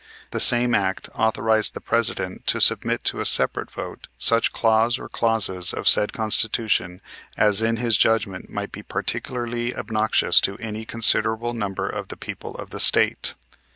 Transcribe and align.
The 0.31 0.39
same 0.39 0.73
act 0.73 1.09
authorized 1.13 1.75
the 1.75 1.79
President 1.79 2.47
to 2.47 2.59
submit 2.59 3.03
to 3.03 3.19
a 3.19 3.23
separate 3.25 3.69
vote 3.69 4.07
such 4.17 4.51
clause 4.51 4.97
or 4.97 5.07
clauses 5.07 5.73
of 5.73 5.87
said 5.87 6.11
Constitution 6.11 7.01
as 7.37 7.61
in 7.61 7.77
his 7.77 7.97
judgment 7.97 8.49
might 8.49 8.71
be 8.71 8.81
particularly 8.81 9.75
obnoxious 9.75 10.41
to 10.41 10.57
any 10.57 10.85
considerable 10.85 11.53
number 11.53 11.87
of 11.87 12.07
the 12.07 12.17
people 12.17 12.55
of 12.55 12.71
the 12.71 12.79
State. 12.79 13.35